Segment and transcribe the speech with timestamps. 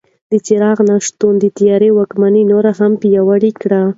[0.31, 3.81] د څراغ نه شتون د تیارې واکمني نوره هم پیاوړې کړه.